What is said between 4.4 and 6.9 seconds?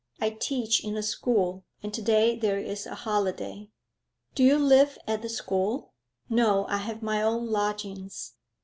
you live at the school?' 'No. I